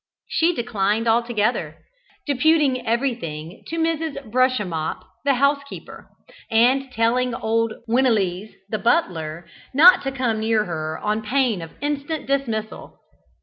She 0.25 0.51
declined 0.55 1.07
altogether; 1.07 1.77
deputing 2.25 2.87
everything 2.87 3.61
to 3.67 3.77
Mrs. 3.77 4.31
Brushemup, 4.31 5.03
the 5.25 5.35
housekeeper; 5.35 6.09
and 6.49 6.91
telling 6.91 7.35
old 7.35 7.75
Winelees, 7.87 8.51
the 8.67 8.79
butler, 8.79 9.45
not 9.75 10.01
to 10.01 10.11
come 10.11 10.39
near 10.39 10.65
her 10.65 10.97
on 10.97 11.21
pain 11.21 11.61
of 11.61 11.73
instant 11.81 12.25
dismissal. 12.25 12.99